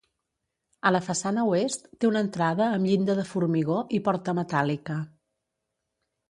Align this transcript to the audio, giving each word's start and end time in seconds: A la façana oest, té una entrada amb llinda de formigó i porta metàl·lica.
A 0.89 0.91
la 0.93 1.01
façana 1.07 1.43
oest, 1.49 1.85
té 2.03 2.09
una 2.09 2.23
entrada 2.27 2.71
amb 2.79 2.89
llinda 2.93 3.17
de 3.21 3.27
formigó 3.33 3.77
i 3.99 4.01
porta 4.09 4.37
metàl·lica. 4.41 4.97